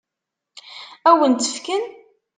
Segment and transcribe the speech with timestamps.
[1.09, 1.83] Ad wen-tt-fken?